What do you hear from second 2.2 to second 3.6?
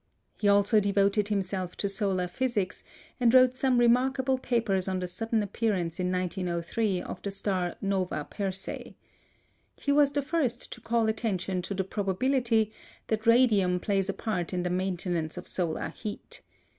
physics, and wrote